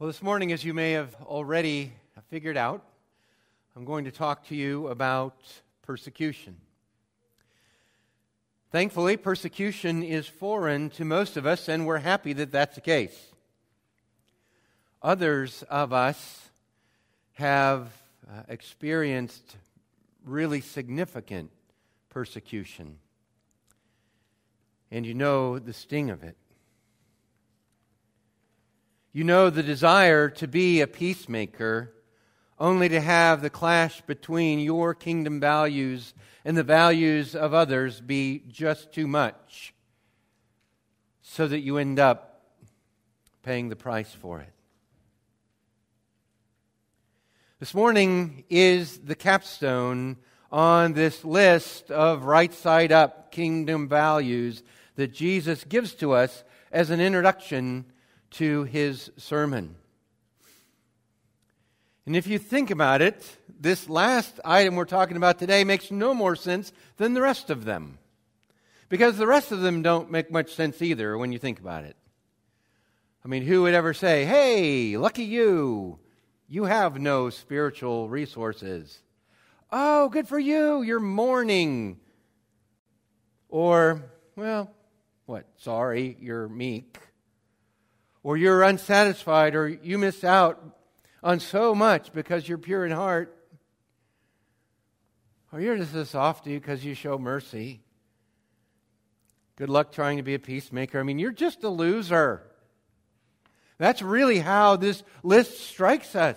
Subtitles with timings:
[0.00, 1.90] Well, this morning, as you may have already
[2.30, 2.84] figured out,
[3.74, 5.34] I'm going to talk to you about
[5.82, 6.56] persecution.
[8.70, 13.26] Thankfully, persecution is foreign to most of us, and we're happy that that's the case.
[15.02, 16.48] Others of us
[17.32, 17.90] have
[18.30, 19.56] uh, experienced
[20.24, 21.50] really significant
[22.08, 22.98] persecution,
[24.92, 26.36] and you know the sting of it.
[29.12, 31.94] You know the desire to be a peacemaker,
[32.58, 36.12] only to have the clash between your kingdom values
[36.44, 39.72] and the values of others be just too much,
[41.22, 42.42] so that you end up
[43.42, 44.52] paying the price for it.
[47.60, 50.18] This morning is the capstone
[50.52, 54.62] on this list of right side up kingdom values
[54.96, 57.86] that Jesus gives to us as an introduction
[58.32, 59.74] to his sermon.
[62.06, 66.14] And if you think about it, this last item we're talking about today makes no
[66.14, 67.98] more sense than the rest of them.
[68.88, 71.96] Because the rest of them don't make much sense either when you think about it.
[73.24, 75.98] I mean, who would ever say, hey, lucky you,
[76.48, 79.02] you have no spiritual resources?
[79.70, 82.00] Oh, good for you, you're mourning.
[83.50, 84.02] Or,
[84.34, 84.70] well,
[85.26, 85.44] what?
[85.58, 86.98] Sorry, you're meek
[88.28, 90.62] or you're unsatisfied, or you miss out
[91.22, 93.34] on so much because you're pure in heart,
[95.50, 97.80] or you're just a softy because you show mercy.
[99.56, 101.00] Good luck trying to be a peacemaker.
[101.00, 102.42] I mean, you're just a loser.
[103.78, 106.36] That's really how this list strikes us.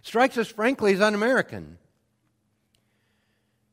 [0.00, 1.76] Strikes us, frankly, as un American.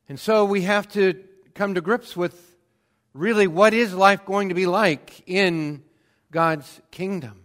[0.09, 1.23] And so we have to
[1.55, 2.57] come to grips with
[3.13, 5.81] really what is life going to be like in
[6.33, 7.39] God's kingdom.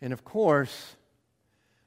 [0.00, 0.96] And of course,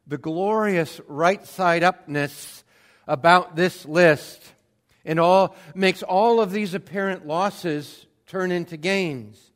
[0.07, 2.63] the glorious right side upness
[3.07, 4.41] about this list
[5.03, 9.51] and all makes all of these apparent losses turn into gains.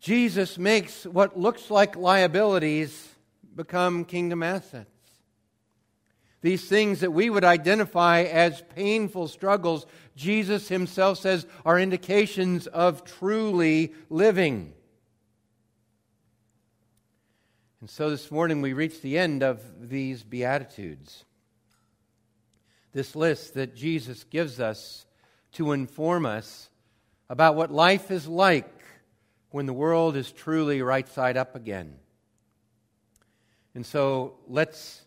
[0.00, 3.08] Jesus makes what looks like liabilities
[3.54, 4.93] become kingdom assets.
[6.44, 13.02] These things that we would identify as painful struggles, Jesus himself says are indications of
[13.02, 14.74] truly living.
[17.80, 21.24] And so this morning we reach the end of these Beatitudes.
[22.92, 25.06] This list that Jesus gives us
[25.52, 26.68] to inform us
[27.30, 28.84] about what life is like
[29.48, 31.94] when the world is truly right side up again.
[33.74, 35.00] And so let's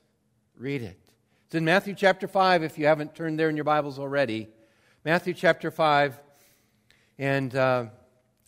[0.57, 1.06] read it.
[1.47, 4.49] It's in Matthew chapter 5, if you haven't turned there in your Bibles already.
[5.05, 6.19] Matthew chapter 5,
[7.17, 7.85] and uh,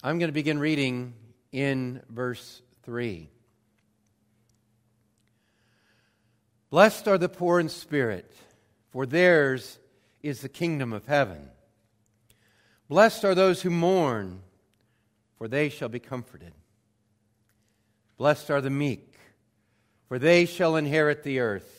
[0.03, 1.13] I'm going to begin reading
[1.53, 3.29] in verse 3.
[6.69, 8.35] Blessed are the poor in spirit,
[8.89, 9.79] for theirs
[10.21, 11.51] is the kingdom of heaven.
[12.89, 14.41] Blessed are those who mourn,
[15.37, 16.51] for they shall be comforted.
[18.17, 19.15] Blessed are the meek,
[20.09, 21.78] for they shall inherit the earth.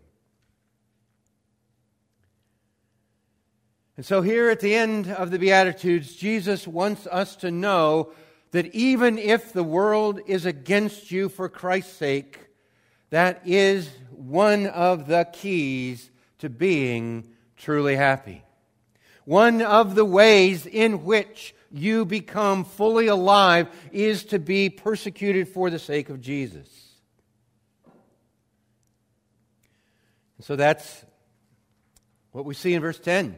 [3.97, 8.13] And so, here at the end of the Beatitudes, Jesus wants us to know
[8.51, 12.39] that even if the world is against you for Christ's sake,
[13.09, 16.09] that is one of the keys
[16.39, 17.27] to being
[17.57, 18.43] truly happy.
[19.25, 25.69] One of the ways in which you become fully alive is to be persecuted for
[25.69, 26.67] the sake of Jesus.
[30.37, 31.05] And so that's
[32.31, 33.37] what we see in verse 10.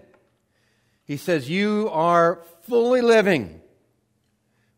[1.05, 3.61] He says, You are fully living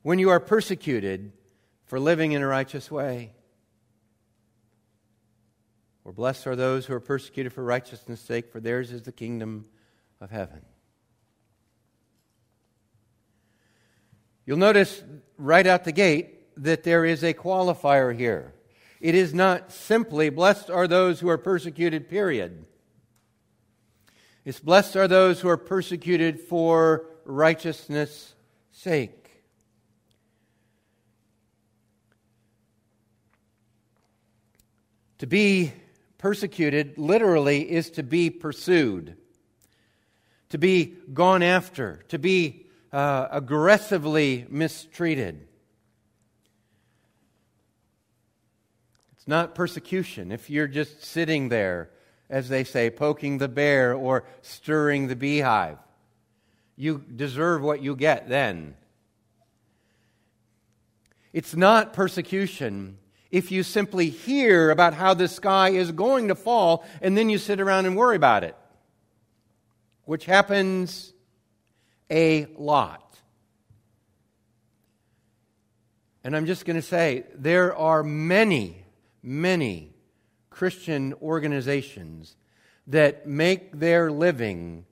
[0.02, 1.32] when you are persecuted
[1.86, 3.34] for living in a righteous way.
[6.04, 9.66] Or blessed are those who are persecuted for righteousness' sake, for theirs is the kingdom
[10.22, 10.62] of heaven.
[14.46, 15.04] You'll notice
[15.38, 18.54] right out the gate that there is a qualifier here.
[19.02, 22.66] It is not simply, blessed are those who are persecuted, period.
[24.46, 28.36] It's blessed are those who are persecuted for righteousness'
[28.72, 29.42] sake.
[35.18, 35.74] To be
[36.20, 39.18] persecuted literally is to be pursued,
[40.50, 45.48] to be gone after, to be uh, aggressively mistreated.
[49.14, 51.90] It's not persecution if you're just sitting there,
[52.30, 55.78] as they say, poking the bear or stirring the beehive.
[56.76, 58.76] You deserve what you get then.
[61.34, 62.98] It's not persecution
[63.32, 67.38] if you simply hear about how the sky is going to fall and then you
[67.38, 68.56] sit around and worry about it,
[70.06, 71.14] which happens
[72.10, 73.02] a lot.
[76.24, 78.84] And I'm just going to say there are many,
[79.22, 79.95] many
[80.56, 82.38] Christian organizations
[82.88, 84.86] that make their living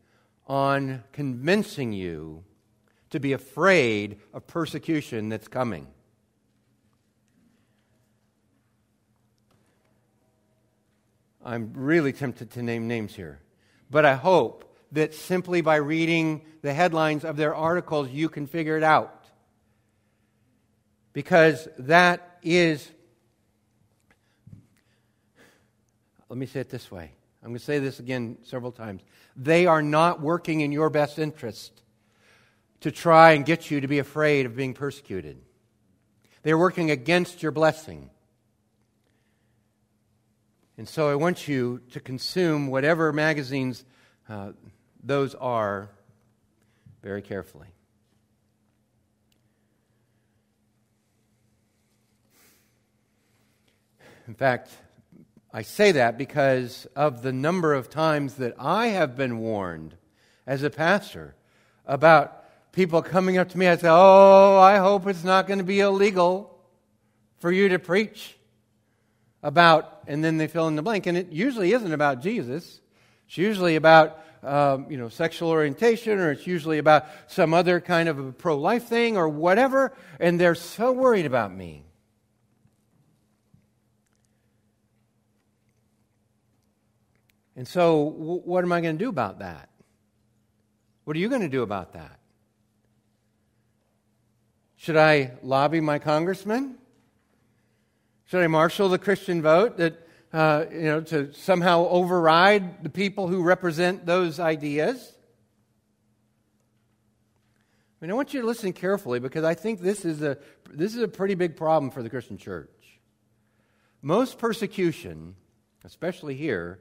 [0.45, 2.43] on convincing you
[3.11, 5.87] to be afraid of persecution that's coming.
[11.45, 13.39] I'm really tempted to name names here.
[13.89, 18.75] But I hope that simply by reading the headlines of their articles, you can figure
[18.75, 19.27] it out.
[21.13, 22.85] Because that is,
[26.33, 27.11] let me say it this way.
[27.43, 29.03] I'm going to say this again several times.
[29.35, 31.83] They are not working in your best interest
[32.79, 35.37] to try and get you to be afraid of being persecuted.
[36.41, 38.09] They're working against your blessing.
[40.75, 43.85] And so I want you to consume whatever magazines
[44.27, 44.53] uh,
[45.03, 45.91] those are
[47.03, 47.67] very carefully.
[54.27, 54.71] In fact,
[55.55, 59.95] I say that because of the number of times that I have been warned
[60.47, 61.35] as a pastor
[61.85, 65.63] about people coming up to me and say, Oh, I hope it's not going to
[65.63, 66.57] be illegal
[67.37, 68.35] for you to preach
[69.43, 71.05] about, and then they fill in the blank.
[71.05, 72.81] And it usually isn't about Jesus.
[73.27, 78.09] It's usually about um, you know sexual orientation, or it's usually about some other kind
[78.09, 79.93] of a pro-life thing, or whatever.
[80.19, 81.85] And they're so worried about me.
[87.55, 89.69] And so, w- what am I going to do about that?
[91.03, 92.19] What are you going to do about that?
[94.77, 96.75] Should I lobby my congressman?
[98.25, 103.27] Should I marshal the Christian vote that, uh, you know, to somehow override the people
[103.27, 105.13] who represent those ideas?
[108.01, 110.37] I mean, I want you to listen carefully because I think this is a,
[110.69, 112.99] this is a pretty big problem for the Christian church.
[114.01, 115.35] Most persecution,
[115.85, 116.79] especially here,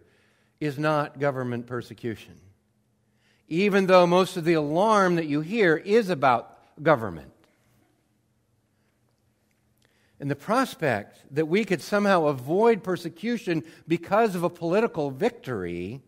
[0.63, 2.35] is not government persecution.
[3.49, 7.33] Even though most of the alarm that you hear is about government.
[10.21, 16.01] And the prospect that we could somehow avoid persecution because of a political victory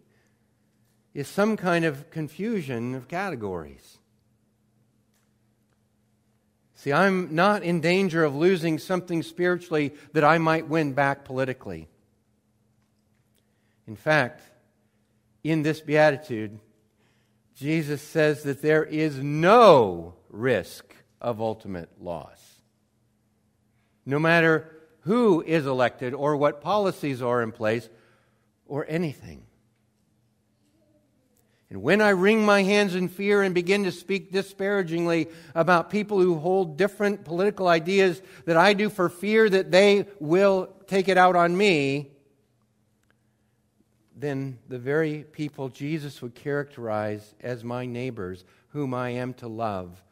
[1.15, 3.99] is some kind of confusion of categories.
[6.77, 11.89] See, I'm not in danger of losing something spiritually that I might win back politically.
[13.87, 14.43] In fact,
[15.43, 16.59] in this beatitude,
[17.55, 22.55] Jesus says that there is no risk of ultimate loss
[24.07, 27.89] no matter who is elected or what policies are in place
[28.67, 29.45] or anything.
[31.71, 36.21] And when I wring my hands in fear and begin to speak disparagingly about people
[36.21, 41.19] who hold different political ideas that I do for fear that they will take it
[41.19, 42.13] out on me,
[44.17, 50.03] then the very people Jesus would characterize as my neighbors, whom I am to love,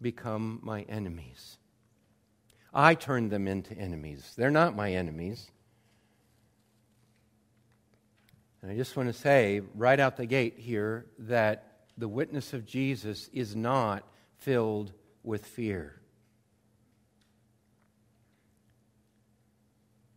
[0.00, 1.58] become my enemies.
[2.72, 4.32] I turn them into enemies.
[4.36, 5.50] They're not my enemies.
[8.62, 12.66] And I just want to say right out the gate here that the witness of
[12.66, 14.04] Jesus is not
[14.38, 16.00] filled with fear.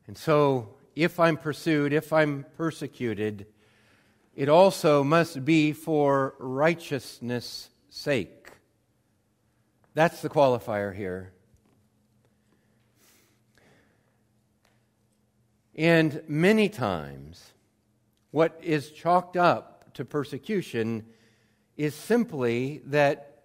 [0.08, 3.48] And so, if I'm pursued, if I'm persecuted,
[4.36, 8.52] it also must be for righteousness' sake.
[9.94, 11.34] That's the qualifier here.
[15.76, 17.52] And many times,
[18.32, 21.06] what is chalked up to persecution
[21.78, 23.44] is simply that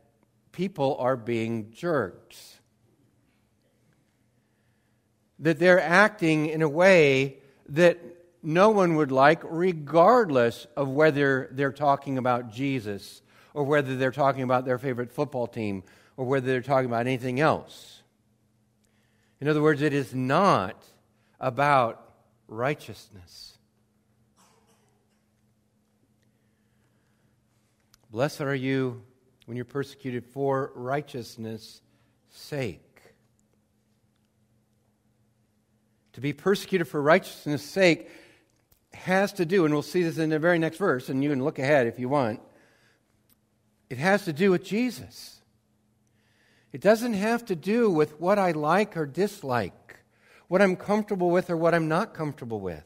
[0.52, 2.57] people are being jerks.
[5.40, 7.98] That they're acting in a way that
[8.42, 13.22] no one would like, regardless of whether they're talking about Jesus
[13.54, 15.82] or whether they're talking about their favorite football team
[16.16, 18.02] or whether they're talking about anything else.
[19.40, 20.82] In other words, it is not
[21.40, 22.12] about
[22.48, 23.58] righteousness.
[28.10, 29.02] Blessed are you
[29.46, 31.82] when you're persecuted for righteousness'
[32.30, 32.87] sake.
[36.18, 38.10] To be persecuted for righteousness' sake
[38.92, 41.44] has to do, and we'll see this in the very next verse, and you can
[41.44, 42.40] look ahead if you want.
[43.88, 45.40] It has to do with Jesus.
[46.72, 50.00] It doesn't have to do with what I like or dislike,
[50.48, 52.82] what I'm comfortable with or what I'm not comfortable with.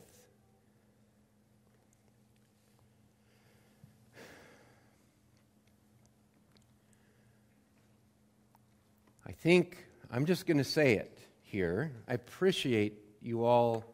[9.27, 9.79] I think
[10.11, 11.93] I'm just going to say it here.
[12.07, 13.85] I appreciate you all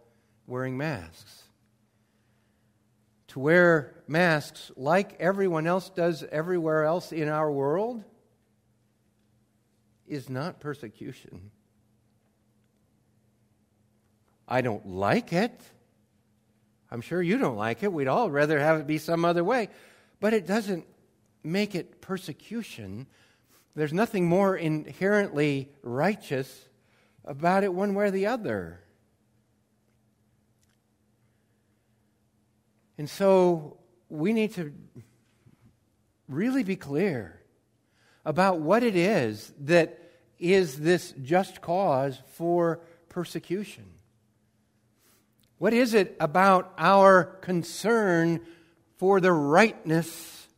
[0.46, 1.44] wearing masks.
[3.28, 8.02] To wear masks like everyone else does everywhere else in our world
[10.06, 11.50] is not persecution.
[14.48, 15.60] I don't like it.
[16.90, 17.92] I'm sure you don't like it.
[17.92, 19.68] We'd all rather have it be some other way.
[20.20, 20.86] But it doesn't
[21.44, 23.06] make it persecution.
[23.74, 26.68] There's nothing more inherently righteous
[27.26, 28.80] about it one way or the other.
[32.98, 33.78] And so
[34.08, 34.72] we need to
[36.28, 37.40] really be clear
[38.24, 39.98] about what it is that
[40.38, 43.84] is this just cause for persecution.
[45.58, 48.40] What is it about our concern
[48.96, 50.48] for the rightness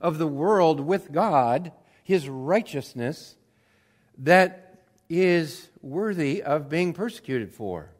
[0.00, 1.72] of the world with God,
[2.02, 3.36] His righteousness,
[4.18, 7.90] that is worthy of being persecuted for?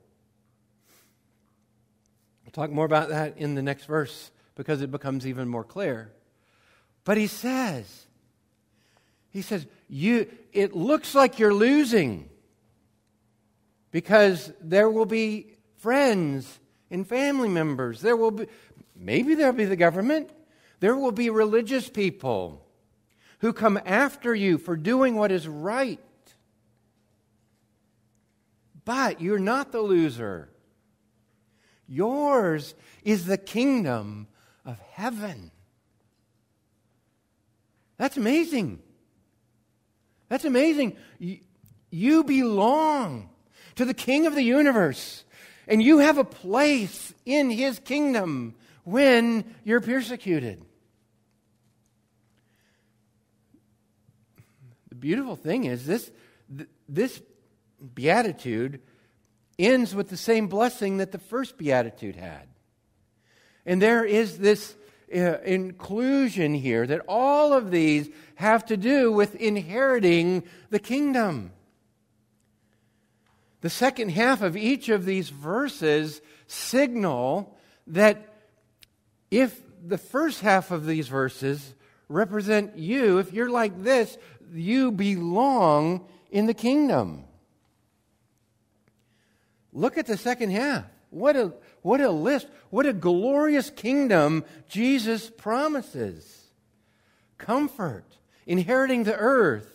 [2.54, 6.12] We'll talk more about that in the next verse because it becomes even more clear.
[7.04, 8.06] But he says,
[9.30, 12.28] he says, you, it looks like you're losing
[13.90, 18.02] because there will be friends and family members.
[18.02, 18.47] There will be,
[18.94, 20.30] maybe there'll be the government.
[20.80, 22.66] There will be religious people
[23.38, 25.99] who come after you for doing what is right.
[28.85, 30.51] But you're not the loser.
[31.92, 34.26] Yours is the kingdom
[34.64, 35.50] of heaven.
[37.99, 38.80] That's amazing.
[40.30, 40.96] That's amazing.
[41.90, 43.28] You belong
[43.75, 45.25] to the King of the universe,
[45.68, 50.64] and you have a place in his kingdom when you're persecuted.
[54.88, 56.11] The beautiful thing is this,
[56.88, 57.20] this
[57.94, 58.80] beatitude
[59.66, 62.49] ends with the same blessing that the first beatitude had.
[63.64, 64.75] And there is this
[65.14, 71.52] uh, inclusion here that all of these have to do with inheriting the kingdom.
[73.61, 78.35] The second half of each of these verses signal that
[79.31, 81.75] if the first half of these verses
[82.09, 84.19] represent you, if you're like this,
[84.52, 87.25] you belong in the kingdom.
[89.72, 90.84] Look at the second half.
[91.10, 91.52] What a,
[91.82, 92.46] what a list.
[92.70, 96.48] What a glorious kingdom Jesus promises.
[97.38, 98.06] Comfort,
[98.46, 99.68] inheriting the earth,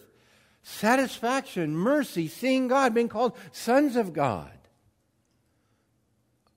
[0.63, 4.51] satisfaction, mercy, seeing God, being called sons of God.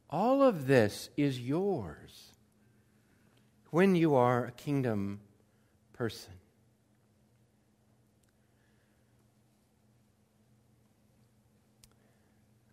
[0.09, 2.33] All of this is yours
[3.71, 5.21] when you are a kingdom
[5.93, 6.40] person.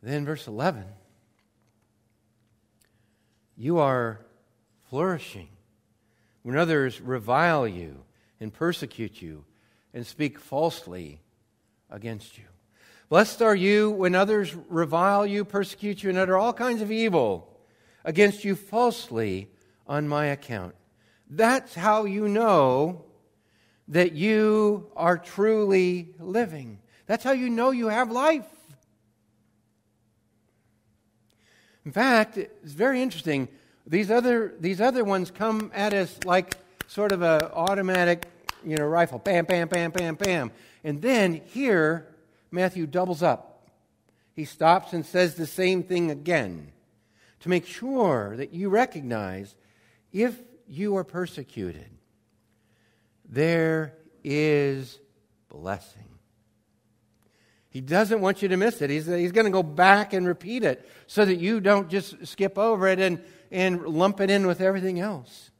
[0.02, 0.86] Then, verse 11
[3.58, 4.20] you are
[4.90, 5.50] flourishing
[6.44, 8.04] when others revile you
[8.40, 9.44] and persecute you
[9.94, 11.20] and speak falsely
[11.90, 12.44] against you.
[13.10, 17.58] Blessed are you when others revile you, persecute you, and utter all kinds of evil
[18.06, 19.50] against you falsely
[19.88, 20.76] on my account.
[21.30, 23.06] That's how you know
[23.88, 26.80] that you are truly living.
[27.06, 28.46] That's how you know you have life.
[31.88, 33.48] In fact, it's very interesting.
[33.86, 38.26] These other, these other ones come at us like sort of an automatic
[38.62, 39.20] you know, rifle.
[39.20, 40.52] Bam, bam, bam, bam, bam.
[40.84, 42.06] And then here,
[42.52, 43.70] Matthew doubles up.
[44.36, 46.74] He stops and says the same thing again.
[47.40, 49.56] to make sure that you recognize
[50.12, 51.90] if you are persecuted,
[53.24, 53.94] there
[54.26, 55.00] is
[55.48, 56.07] blessing.
[57.70, 58.90] He doesn't want you to miss it.
[58.90, 62.58] He's, he's going to go back and repeat it so that you don't just skip
[62.58, 63.22] over it and,
[63.52, 65.52] and lump it in with everything else.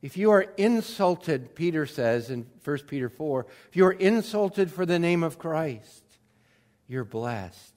[0.00, 4.86] If you are insulted, Peter says in 1 Peter 4, if you are insulted for
[4.86, 6.04] the name of Christ,
[6.86, 7.74] you're blessed.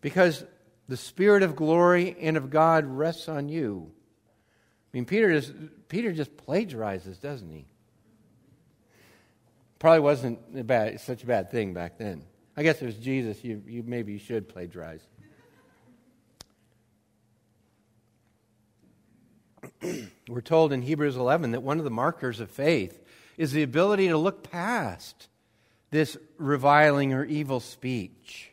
[0.00, 0.44] Because
[0.88, 3.92] the Spirit of glory and of God rests on you.
[4.92, 5.54] I mean, Peter just,
[5.88, 7.66] Peter just plagiarizes, doesn't he?
[9.78, 12.24] Probably wasn't a bad, such a bad thing back then.
[12.56, 13.42] I guess it was Jesus.
[13.42, 15.00] You, you maybe you should plagiarize.
[20.28, 23.02] We're told in Hebrews 11 that one of the markers of faith
[23.36, 25.28] is the ability to look past
[25.90, 28.52] this reviling or evil speech.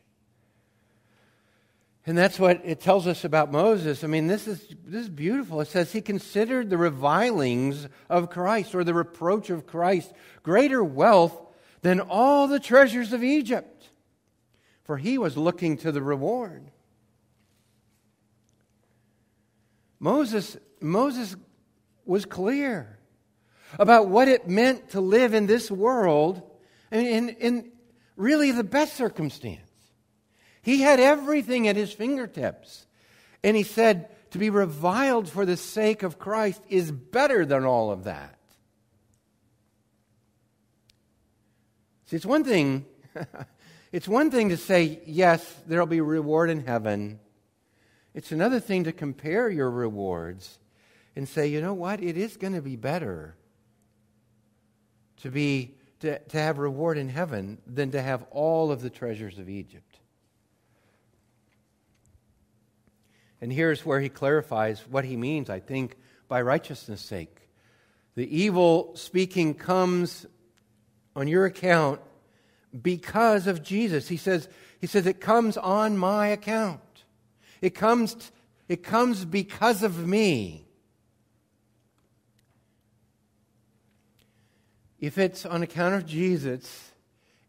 [2.05, 4.03] And that's what it tells us about Moses.
[4.03, 5.61] I mean, this is, this is beautiful.
[5.61, 11.39] It says he considered the revilings of Christ or the reproach of Christ greater wealth
[11.81, 13.78] than all the treasures of Egypt,
[14.89, 16.71] for he was looking to the reward.
[19.99, 21.35] Moses, Moses
[22.05, 22.97] was clear
[23.77, 26.41] about what it meant to live in this world
[26.89, 27.71] and in, in
[28.15, 29.69] really the best circumstance.
[30.63, 32.87] He had everything at his fingertips.
[33.43, 37.91] And he said, to be reviled for the sake of Christ is better than all
[37.91, 38.39] of that.
[42.07, 42.87] See, it's one thing,
[43.91, 47.19] it's one thing to say, yes, there'll be reward in heaven.
[48.13, 50.59] It's another thing to compare your rewards
[51.15, 53.35] and say, you know what, it is going to be better
[55.17, 59.37] to be to, to have reward in heaven than to have all of the treasures
[59.37, 59.99] of Egypt.
[63.41, 67.49] And here's where he clarifies what he means, I think, by righteousness' sake.
[68.15, 70.25] The evil speaking comes
[71.15, 72.01] on your account
[72.81, 74.07] because of Jesus.
[74.07, 74.47] He says,
[74.79, 76.81] he says it comes on my account.
[77.61, 78.31] It comes,
[78.67, 80.65] it comes because of me.
[84.99, 86.91] If it's on account of Jesus,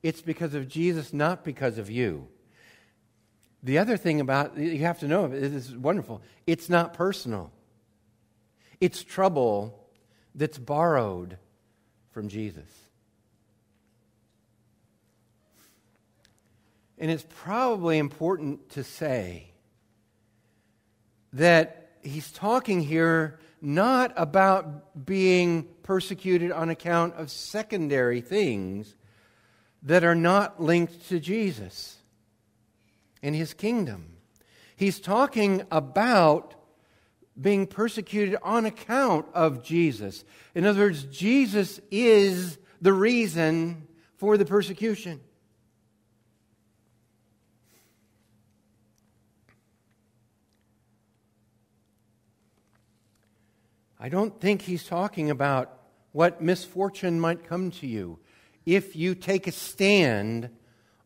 [0.02, 2.28] it's because of Jesus, not because of you.
[3.62, 6.22] The other thing about you have to know this is wonderful.
[6.46, 7.52] It's not personal.
[8.80, 9.88] It's trouble
[10.34, 11.36] that's borrowed
[12.12, 12.68] from Jesus.
[17.00, 19.52] And it's probably important to say
[21.32, 28.94] that he's talking here not about being persecuted on account of secondary things
[29.82, 31.96] that are not linked to Jesus
[33.22, 34.16] and his kingdom.
[34.76, 36.54] He's talking about
[37.40, 40.22] being persecuted on account of Jesus.
[40.54, 43.86] In other words, Jesus is the reason
[44.16, 45.20] for the persecution.
[54.02, 55.78] I don't think he's talking about
[56.12, 58.18] what misfortune might come to you
[58.64, 60.48] if you take a stand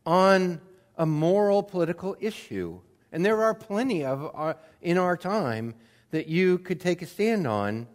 [0.05, 0.61] on
[0.97, 2.79] a moral political issue.
[3.11, 5.75] And there are plenty of our, uh, in our time
[6.11, 7.87] that you could take a stand on.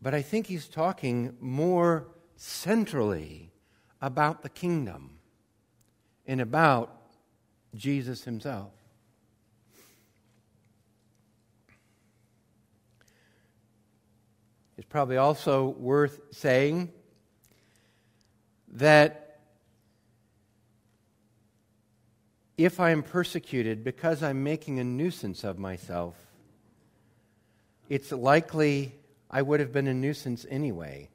[0.00, 3.50] But I think he's talking more centrally
[4.00, 5.18] about the kingdom
[6.26, 7.10] and about
[7.74, 8.72] Jesus himself.
[14.76, 16.92] It's probably also worth saying
[18.72, 19.40] that
[22.58, 26.14] if I am persecuted because I'm making a nuisance of myself,
[27.88, 28.94] it's likely
[29.30, 31.08] I would have been a nuisance anyway.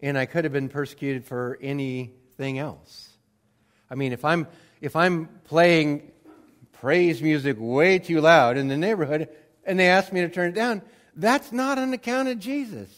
[0.00, 3.08] And I could have been persecuted for anything else.
[3.90, 4.46] I mean, if I'm,
[4.80, 6.12] if I'm playing
[6.72, 9.28] praise music way too loud in the neighborhood
[9.64, 10.82] and they ask me to turn it down,
[11.18, 12.88] that's not on account of Jesus.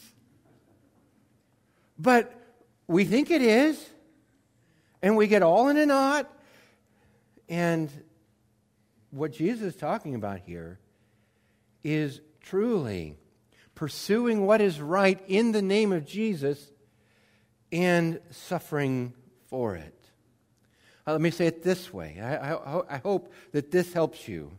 [1.98, 2.32] But
[2.86, 3.82] we think it is,
[5.00, 6.30] and we get all in a knot.
[7.48, 7.90] And
[9.10, 10.78] what Jesus is talking about here
[11.82, 13.16] is truly
[13.74, 16.70] pursuing what is right in the name of Jesus
[17.72, 19.14] and suffering
[19.48, 19.94] for it.
[21.06, 24.52] Uh, let me say it this way I, I, I hope that this helps you.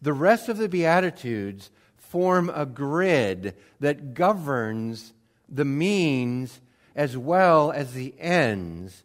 [0.00, 1.70] The rest of the Beatitudes
[2.14, 5.12] form a grid that governs
[5.48, 6.60] the means
[6.94, 9.02] as well as the ends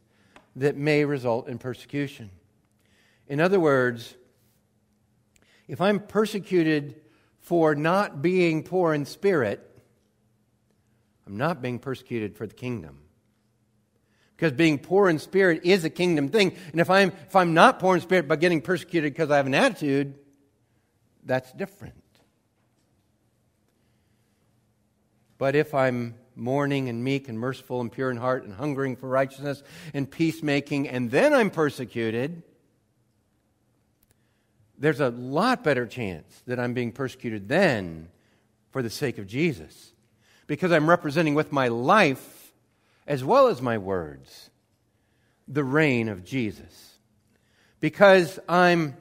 [0.55, 2.29] that may result in persecution.
[3.27, 4.13] In other words,
[5.67, 7.01] if I'm persecuted
[7.39, 9.67] for not being poor in spirit,
[11.25, 12.99] I'm not being persecuted for the kingdom.
[14.35, 16.55] Because being poor in spirit is a kingdom thing.
[16.73, 19.47] And if I'm, if I'm not poor in spirit but getting persecuted because I have
[19.47, 20.13] an attitude,
[21.23, 22.03] that's different.
[25.39, 29.09] But if I'm mourning and meek and merciful and pure in heart and hungering for
[29.09, 32.43] righteousness and peacemaking, and then I'm persecuted,
[34.77, 38.09] there's a lot better chance that I'm being persecuted then
[38.71, 39.93] for the sake of Jesus.
[40.45, 42.53] Because I'm representing with my life
[43.07, 44.49] as well as my words
[45.47, 46.97] the reign of Jesus.
[47.79, 48.97] Because I'm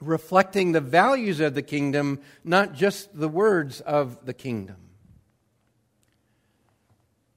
[0.00, 4.76] reflecting the values of the kingdom, not just the words of the kingdom.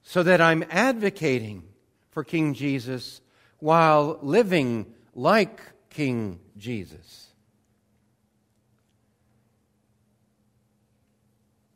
[0.07, 1.63] So that I'm advocating
[2.11, 3.19] for King Jesus
[3.59, 7.27] while living like King Jesus.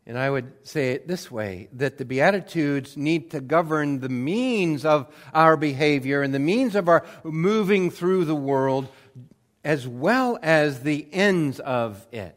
[0.05, 4.85] And I would say it this way that the Beatitudes need to govern the means
[4.85, 8.87] of our behavior and the means of our moving through the world
[9.63, 12.35] as well as the ends of it.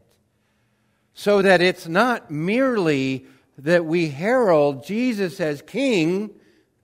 [1.15, 3.27] So that it's not merely
[3.59, 6.31] that we herald Jesus as King,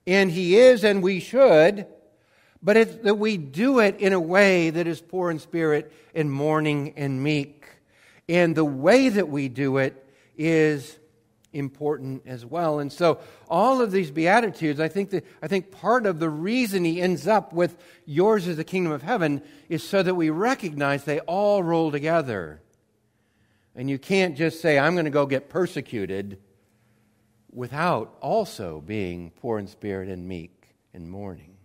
[0.05, 1.87] and He is, and we should,
[2.61, 6.31] but it's that we do it in a way that is poor in spirit and
[6.31, 7.65] mourning and meek.
[8.27, 10.05] And the way that we do it
[10.37, 10.97] is
[11.51, 12.79] important as well.
[12.79, 16.85] And so all of these beatitudes, I think that I think part of the reason
[16.85, 21.03] he ends up with yours is the kingdom of heaven is so that we recognize
[21.05, 22.61] they all roll together.
[23.75, 26.39] And you can't just say I'm going to go get persecuted
[27.51, 31.55] without also being poor in spirit and meek and mourning.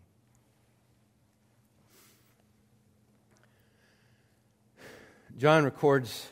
[5.36, 6.28] John records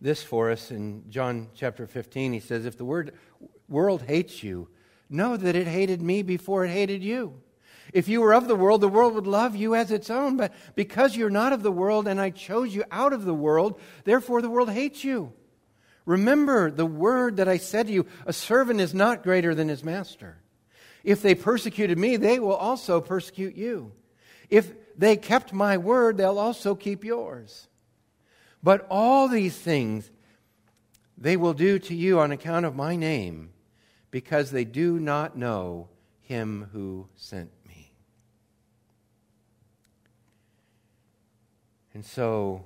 [0.00, 2.32] this for us in John chapter 15.
[2.32, 3.14] He says, If the word,
[3.68, 4.68] world hates you,
[5.08, 7.40] know that it hated me before it hated you.
[7.92, 10.36] If you were of the world, the world would love you as its own.
[10.36, 13.80] But because you're not of the world and I chose you out of the world,
[14.04, 15.32] therefore the world hates you.
[16.10, 19.84] Remember the word that I said to you a servant is not greater than his
[19.84, 20.38] master.
[21.04, 23.92] If they persecuted me, they will also persecute you.
[24.48, 27.68] If they kept my word, they'll also keep yours.
[28.60, 30.10] But all these things
[31.16, 33.50] they will do to you on account of my name,
[34.10, 35.90] because they do not know
[36.22, 37.92] him who sent me.
[41.94, 42.64] And so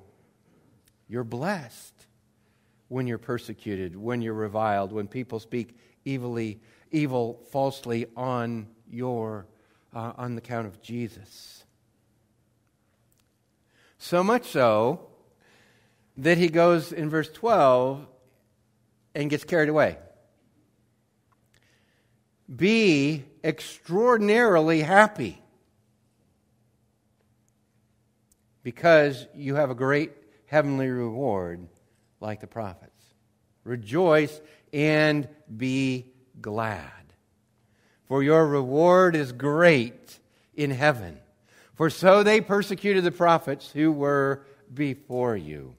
[1.08, 1.93] you're blessed
[2.94, 5.76] when you're persecuted, when you're reviled, when people speak
[6.06, 6.60] evilly,
[6.92, 9.48] evil falsely on your
[9.92, 11.64] uh, on the count of Jesus.
[13.98, 15.08] So much so
[16.18, 18.06] that he goes in verse 12
[19.16, 19.98] and gets carried away.
[22.54, 25.42] Be extraordinarily happy
[28.62, 30.12] because you have a great
[30.46, 31.66] heavenly reward
[32.24, 32.90] like the prophets.
[33.64, 34.40] Rejoice
[34.72, 36.06] and be
[36.40, 36.90] glad,
[38.06, 40.18] for your reward is great
[40.54, 41.18] in heaven.
[41.74, 45.76] For so they persecuted the prophets who were before you.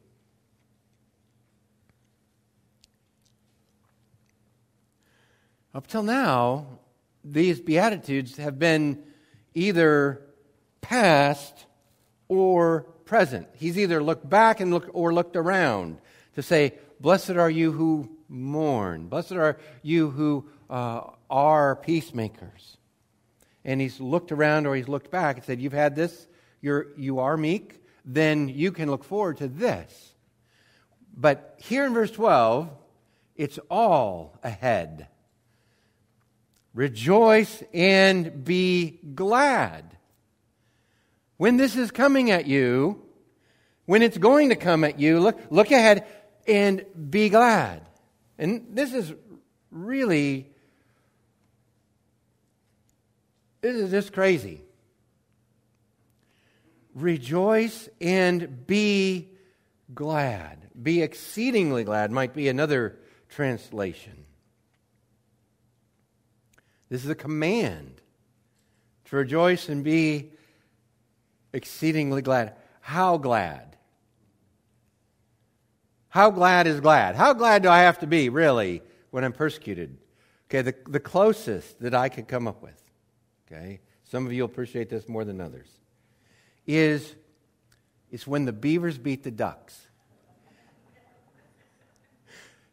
[5.73, 6.67] Up till now,
[7.23, 9.03] these Beatitudes have been
[9.53, 10.21] either
[10.81, 11.65] past
[12.27, 13.47] or present.
[13.55, 15.99] He's either looked back and looked, or looked around
[16.35, 19.07] to say, Blessed are you who mourn.
[19.07, 22.77] Blessed are you who uh, are peacemakers.
[23.63, 26.27] And he's looked around or he's looked back and said, You've had this,
[26.61, 30.13] you're, you are meek, then you can look forward to this.
[31.17, 32.69] But here in verse 12,
[33.35, 35.07] it's all ahead.
[36.73, 39.97] Rejoice and be glad.
[41.37, 43.01] When this is coming at you,
[43.85, 46.05] when it's going to come at you, look, look ahead
[46.47, 47.81] and be glad.
[48.37, 49.13] And this is
[49.71, 50.51] really,
[53.61, 54.61] this is just crazy.
[56.93, 59.29] Rejoice and be
[59.93, 60.69] glad.
[60.81, 62.97] Be exceedingly glad might be another
[63.29, 64.25] translation.
[66.89, 68.01] This is a command
[69.05, 70.31] to rejoice and be
[71.51, 72.55] exceedingly glad.
[72.81, 73.74] How glad?
[76.15, 77.15] How glad is glad?
[77.15, 79.97] How glad do I have to be, really, when I'm persecuted?
[80.47, 82.81] Okay, the, the closest that I could come up with,
[83.45, 85.67] okay, some of you appreciate this more than others,
[86.65, 87.13] is
[88.11, 89.77] is when the beavers beat the ducks.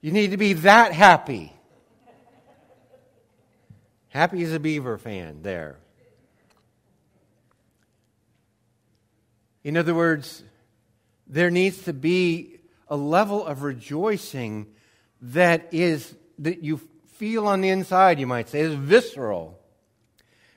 [0.00, 1.52] You need to be that happy.
[4.10, 5.80] Happy as a beaver fan there.
[9.64, 10.44] In other words,
[11.26, 12.51] there needs to be
[12.92, 14.66] a level of rejoicing
[15.22, 16.76] that is that you
[17.14, 19.58] feel on the inside, you might say, is visceral.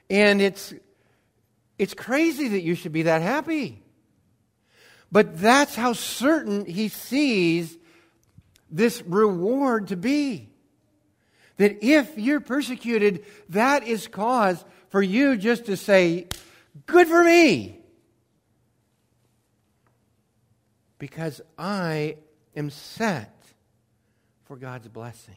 [0.09, 0.73] And it's
[1.79, 3.81] it's crazy that you should be that happy.
[5.13, 7.77] But that's how certain he sees
[8.69, 10.49] this reward to be.
[11.55, 16.27] That if you're persecuted, that is cause for you just to say,
[16.85, 17.79] Good for me.
[20.97, 22.17] Because I
[22.55, 23.33] am set
[24.45, 25.35] for God's blessing.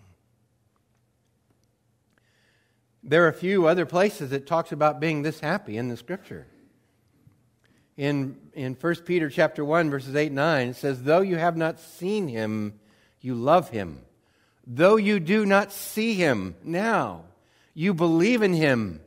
[3.03, 6.47] There are a few other places that talks about being this happy in the scripture.
[7.97, 11.57] In, in 1 Peter chapter 1, verses 8 and 9, it says, Though you have
[11.57, 12.79] not seen him,
[13.21, 14.03] you love him.
[14.67, 17.25] Though you do not see him now,
[17.73, 19.01] you believe in him.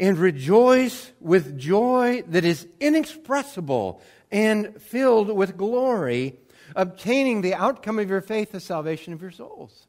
[0.00, 4.00] And rejoice with joy that is inexpressible
[4.30, 6.38] and filled with glory,
[6.76, 9.86] obtaining the outcome of your faith, the salvation of your souls.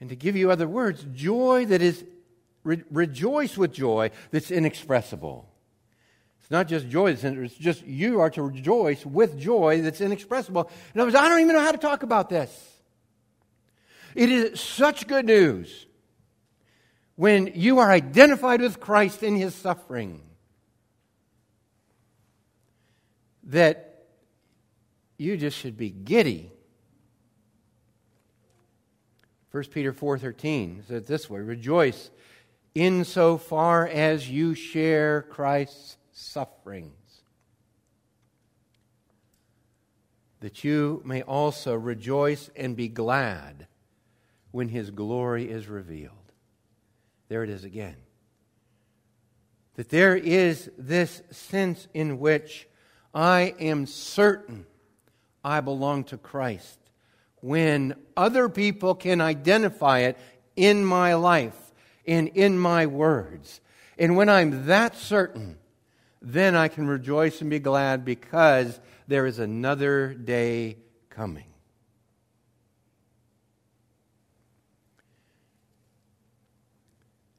[0.00, 2.04] And to give you other words, joy that is,
[2.64, 5.48] re- rejoice with joy that's inexpressible.
[6.40, 10.68] It's not just joy it's just you are to rejoice with joy that's inexpressible.
[10.92, 12.50] In other words, I don't even know how to talk about this.
[14.14, 15.86] It is such good news
[17.16, 20.22] when you are identified with Christ in his suffering
[23.44, 24.06] that
[25.18, 26.52] you just should be giddy
[29.52, 32.10] 1 Peter 4:13 says this way, rejoice
[32.74, 37.22] insofar as you share Christ's sufferings
[40.40, 43.68] that you may also rejoice and be glad
[44.50, 46.21] when his glory is revealed.
[47.32, 47.96] There it is again.
[49.76, 52.68] That there is this sense in which
[53.14, 54.66] I am certain
[55.42, 56.78] I belong to Christ
[57.36, 60.18] when other people can identify it
[60.56, 61.72] in my life
[62.06, 63.62] and in my words.
[63.98, 65.56] And when I'm that certain,
[66.20, 70.76] then I can rejoice and be glad because there is another day
[71.08, 71.51] coming.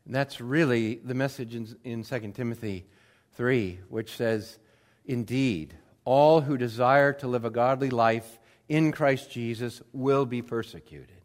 [0.05, 2.85] And that's really the message in, in 2 Timothy
[3.33, 4.59] 3, which says,
[5.05, 5.73] Indeed,
[6.05, 11.21] all who desire to live a godly life in Christ Jesus will be persecuted.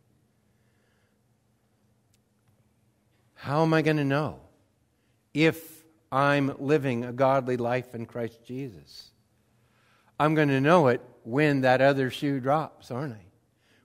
[3.35, 4.41] How am I going to know
[5.33, 9.11] if I'm living a godly life in Christ Jesus?
[10.19, 13.25] I'm going to know it when that other shoe drops, aren't I?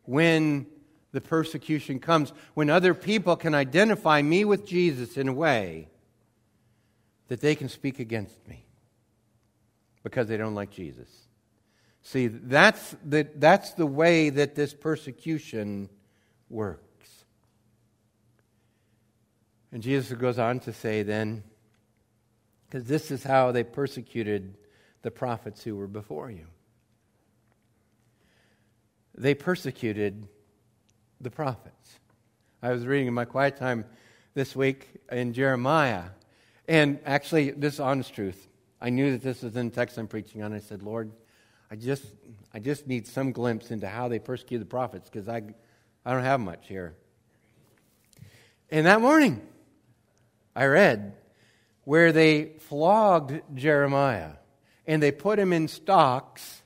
[0.05, 0.65] When
[1.13, 5.87] the persecution comes, when other people can identify me with Jesus in a way
[7.29, 8.65] that they can speak against me
[10.03, 11.07] because they don't like Jesus.
[12.01, 15.87] See, that's the, that's the way that this persecution
[16.49, 17.23] works.
[19.71, 21.43] And Jesus goes on to say then,
[22.65, 24.57] because this is how they persecuted
[25.03, 26.47] the prophets who were before you.
[29.15, 30.27] They persecuted
[31.23, 31.99] the prophets.
[32.61, 33.85] I was reading in my quiet time
[34.33, 36.05] this week in Jeremiah,
[36.67, 38.47] and actually, this is honest truth.
[38.81, 40.53] I knew that this was in the text I'm preaching on.
[40.53, 41.11] I said, Lord,
[41.71, 42.05] I just,
[42.53, 45.41] I just need some glimpse into how they persecuted the prophets because I,
[46.05, 46.95] I don't have much here.
[48.69, 49.41] And that morning,
[50.55, 51.15] I read
[51.83, 54.31] where they flogged Jeremiah
[54.85, 56.62] and they put him in stocks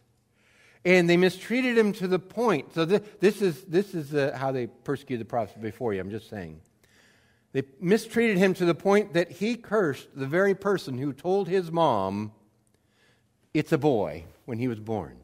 [0.88, 2.74] and they mistreated him to the point.
[2.74, 6.10] So this, this is, this is uh, how they persecuted the prophets before you, I'm
[6.10, 6.62] just saying.
[7.52, 11.74] They mistreated him to the point that he cursed the very person who told his
[11.74, 12.32] mom,
[13.54, 15.18] It's a boy when he was born.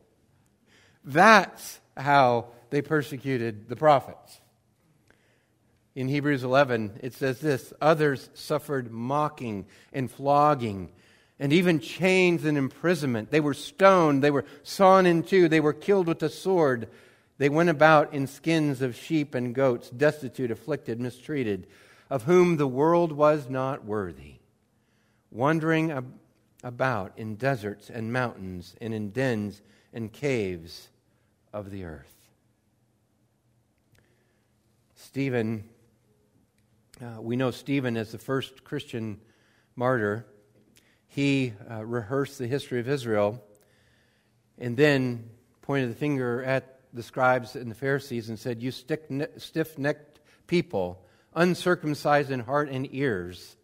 [1.06, 4.42] That's how they persecuted the prophets.
[5.96, 10.92] In Hebrews 11, it says this Others suffered mocking and flogging
[11.40, 13.32] and even chains and imprisonment.
[13.32, 16.88] They were stoned, they were sawn in two, they were killed with the sword.
[17.38, 21.68] They went about in skins of sheep and goats, destitute, afflicted, mistreated,
[22.10, 24.36] of whom the world was not worthy,
[25.32, 26.14] wandering
[26.64, 29.62] about in deserts and mountains and in dens
[29.94, 30.90] and caves
[31.52, 32.14] of the earth.
[34.96, 35.64] Stephen,
[37.02, 39.20] uh, we know Stephen as the first Christian
[39.76, 40.26] martyr
[41.14, 43.44] he uh, rehearsed the history of Israel
[44.58, 45.30] and then
[45.62, 51.06] pointed the finger at the scribes and the Pharisees and said, You stiff necked people,
[51.36, 53.58] uncircumcised in heart and ears,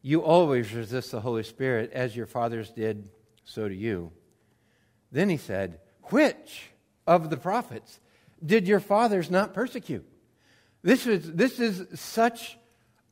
[0.00, 3.10] you always resist the Holy Spirit as your fathers did,
[3.44, 4.10] so do you.
[5.12, 6.70] Then he said, Which
[7.06, 8.00] of the prophets
[8.44, 10.06] did your fathers not persecute?
[10.82, 12.56] This is, this is such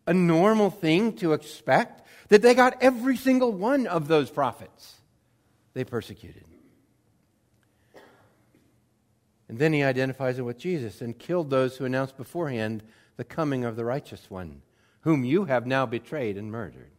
[0.07, 4.95] a normal thing to expect that they got every single one of those prophets
[5.75, 6.45] they persecuted.
[9.49, 12.83] And then he identifies it with Jesus and killed those who announced beforehand
[13.17, 14.61] the coming of the righteous one,
[15.01, 16.91] whom you have now betrayed and murdered.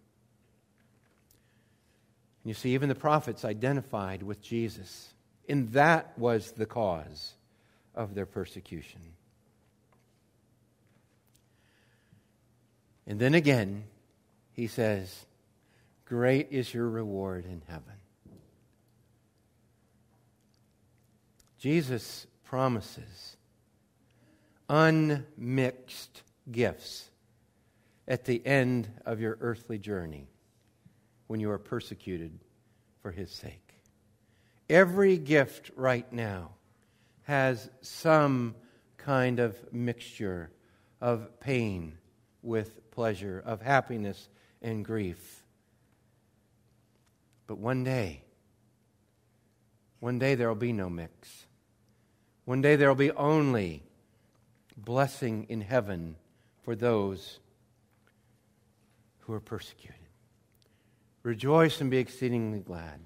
[2.44, 5.14] And you see, even the prophets identified with Jesus,
[5.48, 7.34] and that was the cause
[7.94, 9.02] of their persecution.
[13.06, 13.84] And then again,
[14.60, 15.26] he says,
[16.04, 17.94] Great is your reward in heaven.
[21.58, 23.38] Jesus promises
[24.68, 27.10] unmixed gifts
[28.06, 30.28] at the end of your earthly journey
[31.28, 32.38] when you are persecuted
[33.02, 33.76] for his sake.
[34.70, 36.52] Every gift right now
[37.24, 38.56] has some
[38.98, 40.52] kind of mixture
[41.00, 41.98] of pain
[42.42, 44.28] with pleasure, of happiness
[44.62, 45.44] and grief.
[47.48, 48.22] But one day,
[50.00, 51.46] one day there will be no mix.
[52.46, 53.84] One day there will be only
[54.78, 56.16] blessing in heaven
[56.64, 57.40] for those
[59.20, 59.96] who are persecuted.
[61.24, 63.02] Rejoice and be exceedingly glad.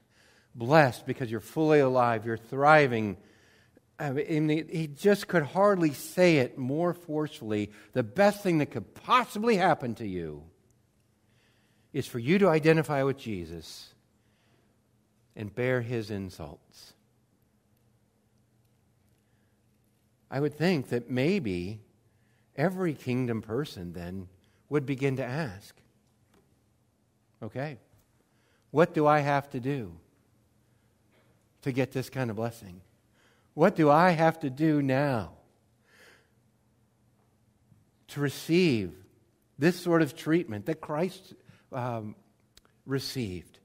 [0.55, 3.17] Blessed because you're fully alive, you're thriving.
[3.99, 7.71] I mean, he just could hardly say it more forcefully.
[7.93, 10.43] The best thing that could possibly happen to you
[11.93, 13.93] is for you to identify with Jesus
[15.35, 16.93] and bear his insults.
[20.29, 21.79] I would think that maybe
[22.55, 24.27] every kingdom person then
[24.69, 25.75] would begin to ask
[27.41, 27.77] okay,
[28.71, 29.91] what do I have to do
[31.61, 32.79] to get this kind of blessing?
[33.53, 35.33] What do I have to do now
[38.07, 38.93] to receive
[39.59, 41.33] this sort of treatment that Christ
[41.73, 42.15] um,
[42.85, 43.59] received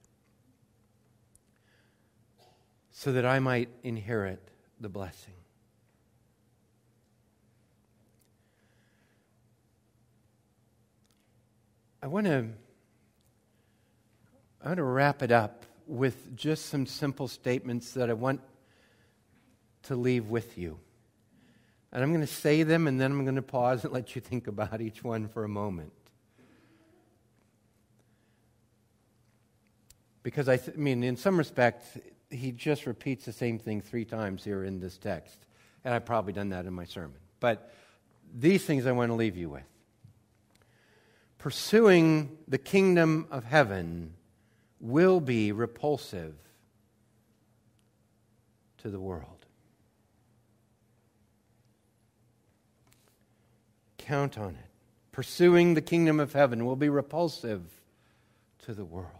[2.90, 5.34] so that I might inherit the blessing?
[12.02, 12.46] I want to
[14.62, 18.40] I want to wrap it up with just some simple statements that I want
[19.84, 20.78] to leave with you.
[21.92, 24.20] And I'm going to say them and then I'm going to pause and let you
[24.20, 25.92] think about each one for a moment.
[30.22, 31.86] Because I, th- I mean, in some respects,
[32.30, 35.38] he just repeats the same thing three times here in this text.
[35.84, 37.18] And I've probably done that in my sermon.
[37.40, 37.72] But
[38.34, 39.64] these things I want to leave you with
[41.38, 44.12] pursuing the kingdom of heaven
[44.80, 46.34] will be repulsive
[48.78, 49.46] to the world.
[53.98, 54.70] Count on it.
[55.12, 57.62] Pursuing the kingdom of heaven will be repulsive
[58.64, 59.17] to the world.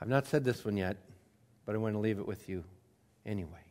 [0.00, 0.96] I've not said this one yet,
[1.64, 2.64] but I want to leave it with you
[3.24, 3.66] anyway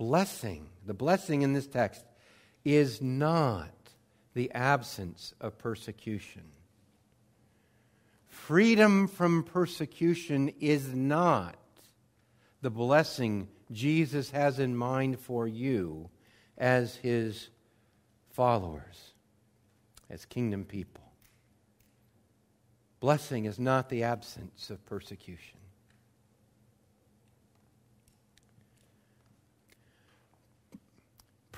[0.00, 2.02] blessing, the blessing in this text,
[2.64, 3.70] is not
[4.32, 6.44] the absence of persecution.
[8.26, 11.58] Freedom from persecution is not
[12.62, 16.08] the blessing Jesus has in mind for you
[16.56, 17.50] as his
[18.30, 19.12] followers,
[20.08, 20.99] as kingdom people.
[23.00, 25.60] Blessing is not the absence of persecution.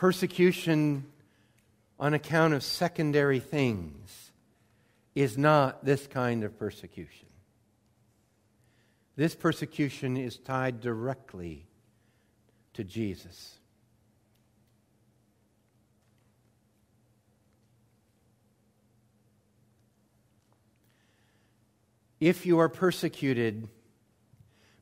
[0.02, 1.06] persecution
[2.00, 4.32] on account of secondary things
[5.14, 7.28] is not this kind of persecution.
[9.14, 11.68] This persecution is tied directly
[12.72, 13.60] to Jesus.
[22.22, 23.66] If you are persecuted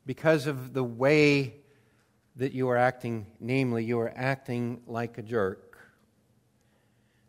[0.05, 1.55] because of the way
[2.35, 5.79] that you are acting, namely, you are acting like a jerk,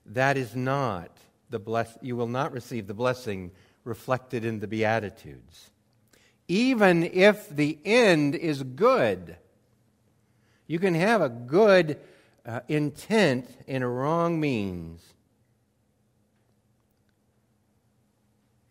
[0.04, 1.16] that is not
[1.48, 3.52] the bless, you will not receive the blessing
[3.84, 5.70] reflected in the Beatitudes.
[6.46, 9.38] Even if the end is good,
[10.66, 11.98] you can have a good
[12.44, 15.02] uh, intent and a wrong means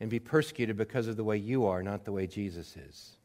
[0.01, 3.15] and be persecuted because of the way you are, not the way Jesus is.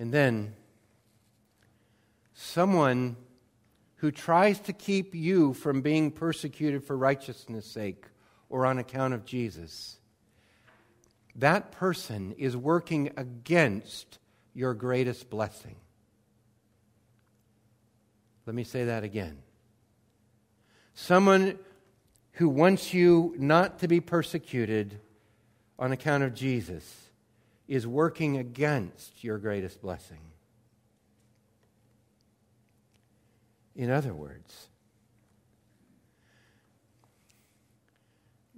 [0.00, 0.54] And then,
[2.34, 3.16] someone
[3.96, 8.06] who tries to keep you from being persecuted for righteousness' sake
[8.48, 9.98] or on account of Jesus,
[11.36, 14.18] that person is working against
[14.52, 15.76] your greatest blessing.
[18.46, 19.38] Let me say that again.
[20.94, 21.56] Someone
[22.40, 24.98] who wants you not to be persecuted
[25.78, 27.10] on account of Jesus
[27.68, 30.22] is working against your greatest blessing.
[33.76, 34.70] In other words,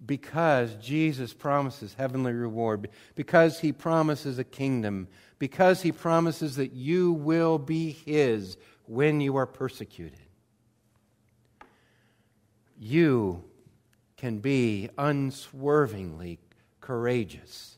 [0.06, 5.08] because Jesus promises heavenly reward, because he promises a kingdom,
[5.40, 8.56] because he promises that you will be his
[8.86, 10.20] when you are persecuted,
[12.78, 13.42] you
[14.22, 16.38] can be unswervingly
[16.80, 17.76] courageous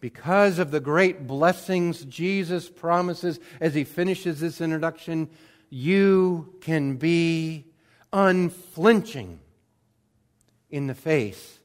[0.00, 5.30] because of the great blessings Jesus promises as he finishes this introduction,
[5.70, 7.64] you can be
[8.12, 9.38] unflinching
[10.68, 11.60] in the face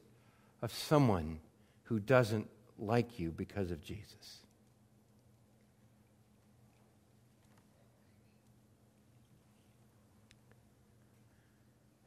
[0.62, 1.40] of someone
[1.82, 2.48] who doesn't
[2.78, 4.39] like you because of Jesus.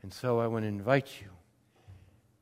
[0.03, 1.29] And so I want to invite you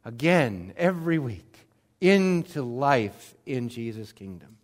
[0.04, 1.68] again every week
[2.02, 4.58] into life in Jesus' kingdom,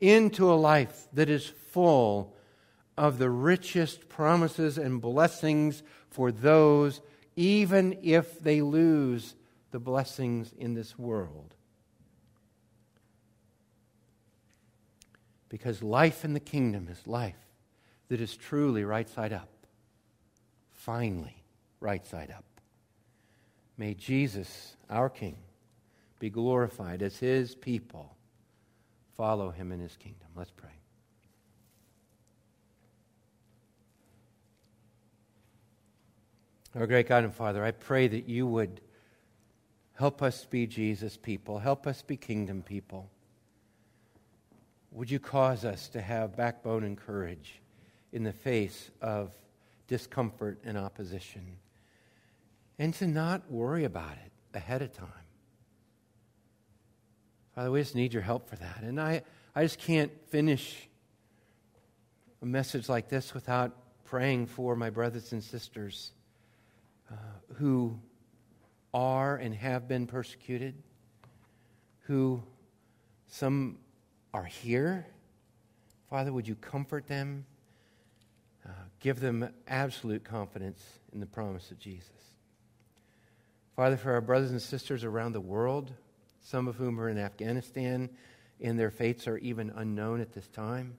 [0.00, 2.32] into a life that is full
[2.96, 7.00] of the richest promises and blessings for those,
[7.34, 9.34] even if they lose
[9.72, 11.56] the blessings in this world.
[15.48, 17.34] Because life in the kingdom is life
[18.08, 19.48] that is truly right side up,
[20.70, 21.43] finally
[21.80, 22.44] right side up.
[23.76, 25.36] May Jesus, our King,
[26.18, 28.16] be glorified as his people
[29.16, 30.28] follow him in his kingdom.
[30.36, 30.70] Let's pray.
[36.74, 38.80] Our great God and Father, I pray that you would
[39.94, 43.08] help us be Jesus people, help us be kingdom people.
[44.90, 47.60] Would you cause us to have backbone and courage
[48.12, 49.32] in the face of
[49.86, 51.58] discomfort and opposition,
[52.78, 55.08] and to not worry about it ahead of time?
[57.54, 58.82] Father, we just need your help for that.
[58.82, 59.22] And I,
[59.54, 60.88] I just can't finish
[62.42, 66.12] a message like this without praying for my brothers and sisters
[67.10, 67.14] uh,
[67.54, 67.98] who
[68.92, 70.74] are and have been persecuted,
[72.00, 72.42] who
[73.28, 73.78] some
[74.32, 75.06] are here.
[76.10, 77.46] Father, would you comfort them?
[78.66, 78.70] Uh,
[79.00, 82.10] give them absolute confidence in the promise of Jesus.
[83.76, 85.92] Father, for our brothers and sisters around the world,
[86.40, 88.08] some of whom are in Afghanistan,
[88.60, 90.94] and their fates are even unknown at this time.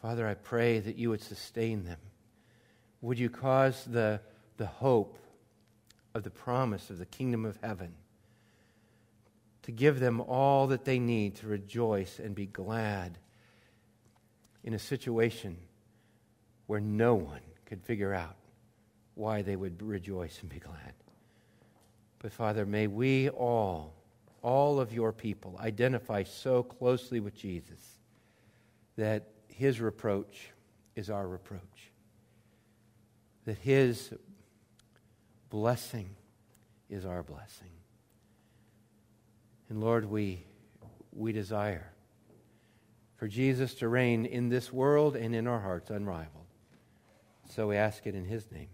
[0.00, 1.98] Father, I pray that you would sustain them.
[3.02, 4.20] Would you cause the,
[4.56, 5.18] the hope
[6.14, 7.92] of the promise of the kingdom of heaven
[9.64, 13.18] to give them all that they need to rejoice and be glad
[14.62, 15.58] in a situation
[16.66, 18.36] where no one could figure out
[19.14, 20.94] why they would rejoice and be glad.
[22.24, 23.92] But Father, may we all
[24.40, 27.98] all of your people identify so closely with Jesus
[28.96, 30.48] that his reproach
[30.96, 31.92] is our reproach,
[33.44, 34.14] that his
[35.50, 36.16] blessing
[36.88, 37.72] is our blessing.
[39.68, 40.46] And Lord, we,
[41.12, 41.92] we desire
[43.16, 46.46] for Jesus to reign in this world and in our hearts unrivaled.
[47.50, 48.73] So we ask it in his name.